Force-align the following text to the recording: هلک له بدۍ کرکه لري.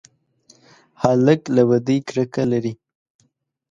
هلک 1.01 1.41
له 1.55 1.63
بدۍ 1.69 1.97
کرکه 2.07 2.43
لري. 2.51 2.73